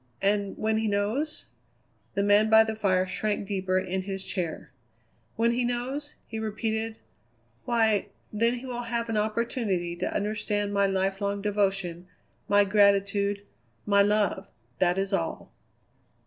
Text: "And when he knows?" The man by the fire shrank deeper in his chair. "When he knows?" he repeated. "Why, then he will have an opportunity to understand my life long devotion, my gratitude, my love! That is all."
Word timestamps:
"And 0.19 0.57
when 0.57 0.77
he 0.79 0.87
knows?" 0.87 1.45
The 2.15 2.23
man 2.23 2.49
by 2.49 2.63
the 2.63 2.75
fire 2.75 3.05
shrank 3.05 3.45
deeper 3.47 3.77
in 3.77 4.01
his 4.01 4.25
chair. 4.25 4.71
"When 5.35 5.51
he 5.51 5.63
knows?" 5.63 6.15
he 6.25 6.39
repeated. 6.39 6.97
"Why, 7.65 8.07
then 8.33 8.55
he 8.55 8.65
will 8.65 8.81
have 8.89 9.09
an 9.09 9.17
opportunity 9.17 9.95
to 9.97 10.11
understand 10.11 10.73
my 10.73 10.87
life 10.87 11.21
long 11.21 11.39
devotion, 11.39 12.07
my 12.49 12.65
gratitude, 12.65 13.45
my 13.85 14.01
love! 14.01 14.47
That 14.79 14.97
is 14.97 15.13
all." 15.13 15.51